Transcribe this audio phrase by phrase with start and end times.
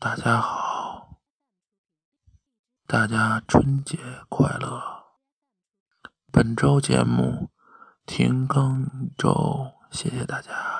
[0.00, 1.18] 大家好。
[2.86, 3.98] 大家春节
[4.30, 4.82] 快乐。
[6.32, 7.50] 本周节目
[8.06, 10.79] 停更一周谢谢大家。